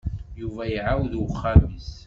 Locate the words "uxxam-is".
1.25-1.89